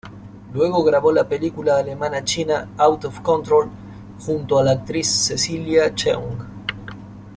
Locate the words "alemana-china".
1.77-2.69